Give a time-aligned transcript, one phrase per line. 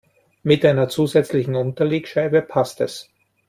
[0.41, 3.07] Mit einer zusätzlichen Unterlegscheibe passt es.